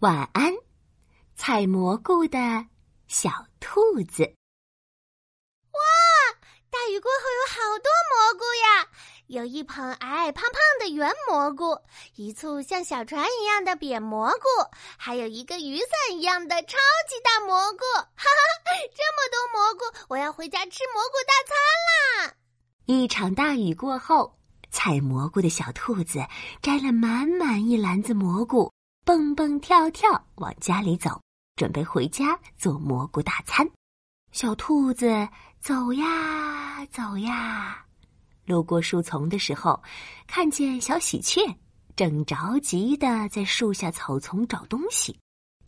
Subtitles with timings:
[0.00, 0.54] 晚安，
[1.36, 2.38] 采蘑菇的
[3.06, 3.28] 小
[3.60, 4.22] 兔子。
[5.72, 5.78] 哇，
[6.70, 8.88] 大雨过后有好多蘑菇呀！
[9.26, 11.78] 有一捧矮矮胖胖的圆蘑菇，
[12.14, 14.46] 一簇像小船一样的扁蘑菇，
[14.96, 17.84] 还有一个雨伞一样的超级大蘑菇。
[18.16, 22.34] 哈哈，这么多蘑菇，我要回家吃蘑菇大餐啦！
[22.86, 24.34] 一场大雨过后，
[24.70, 26.24] 采蘑菇的小兔子
[26.62, 28.72] 摘了满满一篮子蘑菇。
[29.04, 31.20] 蹦蹦跳跳往家里走，
[31.56, 33.68] 准备回家做蘑菇大餐。
[34.30, 35.28] 小兔子
[35.60, 37.84] 走呀走呀，
[38.44, 39.82] 路过树丛的时候，
[40.26, 41.40] 看见小喜鹊
[41.96, 45.18] 正着急的在树下草丛找东西，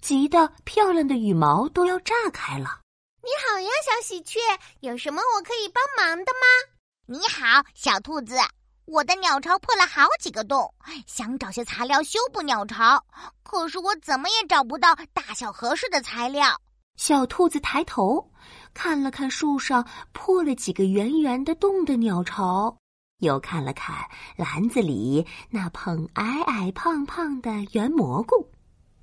[0.00, 2.80] 急得漂亮的羽毛都要炸开了。
[3.22, 4.38] 你好呀，小喜鹊，
[4.80, 6.72] 有什么我可以帮忙的吗？
[7.06, 8.36] 你好，小兔子。
[8.84, 10.74] 我的鸟巢破了好几个洞，
[11.06, 13.02] 想找些材料修补鸟巢，
[13.42, 16.60] 可是我怎么也找不到大小合适的材料。
[16.96, 18.30] 小兔子抬头
[18.74, 22.76] 看了看树上破了几个圆圆的洞的鸟巢，
[23.18, 23.96] 又看了看
[24.36, 28.50] 篮子里那捧矮矮胖胖的圆蘑菇，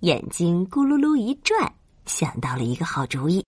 [0.00, 1.72] 眼睛咕噜噜一转，
[2.06, 3.44] 想到了一个好主意。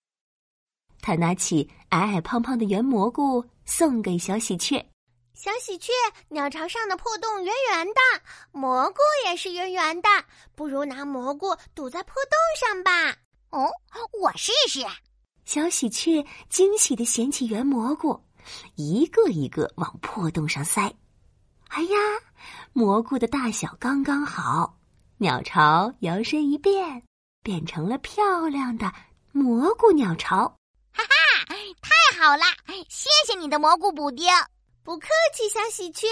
[1.00, 4.86] 他拿起矮矮胖胖的圆蘑菇送给小喜鹊。
[5.34, 5.90] 小喜鹊，
[6.28, 8.00] 鸟巢上的破洞圆圆的，
[8.52, 10.08] 蘑菇也是圆圆的，
[10.54, 13.16] 不如拿蘑菇堵在破洞上吧。
[13.50, 13.70] 哦，
[14.20, 14.80] 我试试。
[15.44, 18.22] 小喜鹊惊喜的捡起圆蘑菇，
[18.76, 20.94] 一个一个往破洞上塞。
[21.68, 21.96] 哎呀，
[22.72, 24.78] 蘑菇的大小刚刚好，
[25.16, 27.02] 鸟巢摇身一变，
[27.42, 28.92] 变成了漂亮的
[29.32, 30.46] 蘑菇鸟巢。
[30.92, 32.44] 哈哈，太好了！
[32.88, 34.26] 谢谢你的蘑菇补丁。
[34.84, 36.08] 不客气，小喜鹊。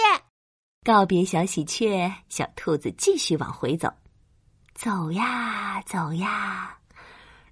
[0.85, 3.93] 告别小喜鹊，小兔子继续往回走。
[4.77, 6.79] 走呀走呀，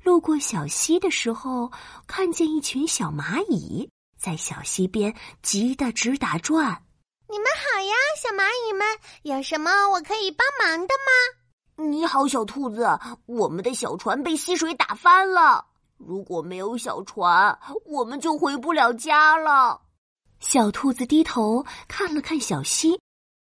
[0.05, 1.73] 路过小溪的时候，
[2.07, 6.85] 看见一群小蚂蚁在小溪边急得直打转。
[7.29, 8.87] 你们好呀，小蚂蚁们，
[9.23, 11.85] 有什么我可以帮忙的吗？
[11.85, 12.89] 你好，小兔子，
[13.27, 15.67] 我们的小船被溪水打翻了。
[15.97, 19.81] 如果没有小船，我们就回不了家了。
[20.41, 23.01] 小兔子低头看了看小溪，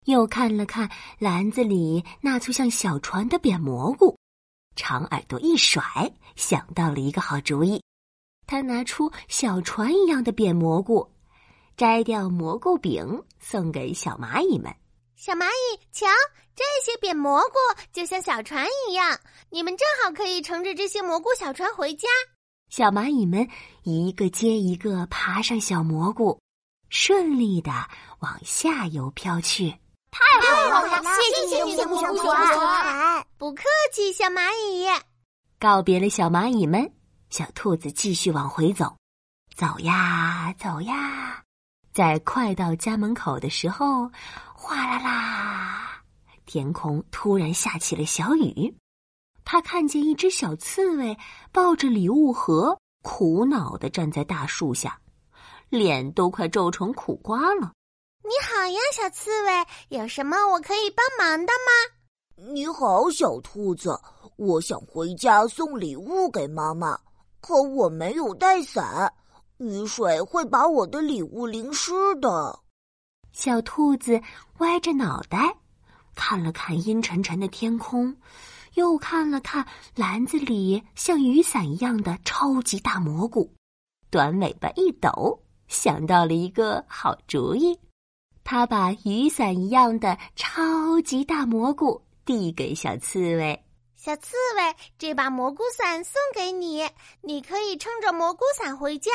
[0.06, 0.90] 又看了看
[1.20, 4.18] 篮子里那簇像小船的扁蘑菇，
[4.76, 5.84] 长耳朵一甩，
[6.36, 7.82] 想到了一个好主意。
[8.48, 11.12] 他拿出小船一样的扁蘑菇，
[11.78, 14.74] 摘掉蘑菇饼，送给小蚂蚁们。
[15.16, 16.08] 小蚂蚁，瞧，
[16.56, 17.56] 这些扁蘑菇
[17.94, 19.20] 就像小船一样，
[19.52, 22.08] 你们正好可以乘着这些蘑菇小船回家。
[22.70, 23.48] 小蚂蚁们
[23.84, 26.40] 一个接一个爬上小蘑菇。
[26.90, 27.72] 顺利的
[28.20, 29.70] 往下游飘去，
[30.12, 31.04] 太好了！
[31.22, 32.24] 谢谢你的蘑菇小
[32.54, 33.64] 船，不客
[33.94, 34.88] 气，小蚂蚁。
[35.60, 36.92] 告别了小蚂蚁们，
[37.30, 38.98] 小兔子继续往回走，
[39.56, 41.44] 走呀走呀，
[41.94, 44.10] 在快到家门口的时候，
[44.54, 46.02] 哗啦啦，
[46.46, 48.76] 天空突然下起了小雨。
[49.46, 51.18] 他看见一只小刺猬
[51.52, 55.00] 抱着礼物盒，苦恼的站在大树下。
[55.70, 57.72] 脸都快皱成苦瓜了。
[58.24, 62.52] 你好呀，小刺猬，有什么我可以帮忙的吗？
[62.54, 64.00] 你好，小兔子，
[64.36, 67.00] 我想回家送礼物给妈妈，
[67.40, 69.14] 可我没有带伞，
[69.58, 72.60] 雨水会把我的礼物淋湿的。
[73.32, 74.22] 小兔子
[74.58, 75.56] 歪着脑袋，
[76.16, 78.16] 看了看阴沉沉的天空，
[78.74, 79.66] 又看了看
[79.96, 83.54] 篮子里像雨伞一样的超级大蘑菇，
[84.10, 85.44] 短尾巴一抖。
[85.70, 87.80] 想到了一个好主意，
[88.44, 93.64] 他把雨伞一样的超级大蘑菇递给小刺猬。
[93.96, 96.90] 小刺猬，这把蘑菇伞送给你，
[97.22, 99.12] 你可以撑着蘑菇伞回家，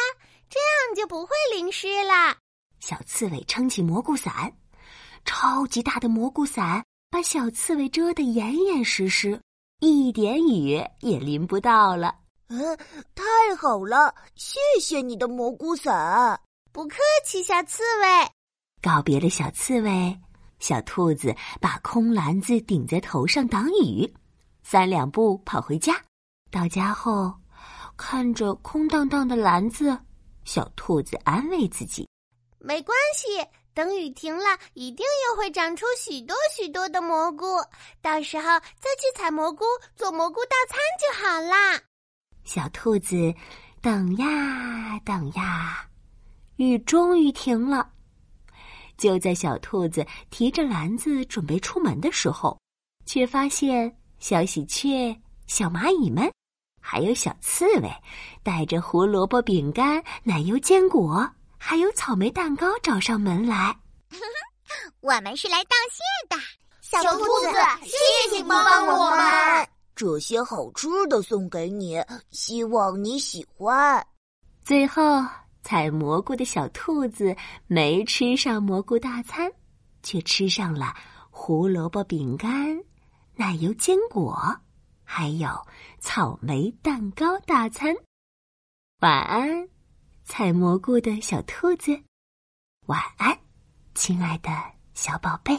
[0.48, 2.36] 这样就不会淋湿了。
[2.80, 4.52] 小刺猬撑起蘑菇伞，
[5.24, 9.40] 超级大的蘑菇伞把小刺猬遮得严严实实，
[9.80, 12.14] 一点雨也淋不到了。
[12.48, 12.76] 嗯，
[13.14, 16.40] 太好了，谢谢你的蘑菇伞。
[16.72, 18.06] 不客气，小刺猬。
[18.82, 20.20] 告别了小刺猬，
[20.58, 24.12] 小兔子把空篮子顶在头上挡雨，
[24.62, 25.94] 三两步跑回家。
[26.50, 27.32] 到家后，
[27.96, 29.98] 看着空荡荡的篮子，
[30.44, 32.08] 小兔子安慰自己：
[32.58, 33.42] 没关系，
[33.72, 34.44] 等雨停了，
[34.74, 37.46] 一定又会长出许多许多的蘑菇。
[38.02, 39.64] 到时候再去采蘑菇，
[39.96, 41.80] 做蘑菇大餐就好啦。
[42.44, 43.34] 小兔子
[43.80, 45.86] 等呀等呀。
[46.56, 47.90] 雨终于停了，
[48.96, 52.56] 就在小兔子提着篮子准备出门的时候，
[53.06, 56.32] 却发现小喜鹊小蚂蚁们，
[56.80, 57.90] 还有小刺猬，
[58.44, 63.76] 带着胡萝卜饼干、奶油坚果，还有草莓蛋糕找上门来。
[65.00, 66.40] 我们是来道谢的，
[66.80, 67.52] 小兔子，
[67.82, 69.73] 谢谢你帮帮我们。
[69.94, 74.04] 这些好吃的送给你，希望你喜欢。
[74.62, 75.24] 最后，
[75.62, 77.36] 采蘑菇的小兔子
[77.66, 79.50] 没吃上蘑菇大餐，
[80.02, 80.94] 却吃上了
[81.30, 82.78] 胡萝卜饼干、
[83.36, 84.36] 奶油坚果，
[85.04, 85.48] 还有
[86.00, 87.94] 草莓蛋糕大餐。
[89.00, 89.68] 晚安，
[90.24, 91.98] 采蘑菇的小兔子。
[92.86, 93.38] 晚安，
[93.94, 94.50] 亲爱的
[94.94, 95.58] 小宝贝。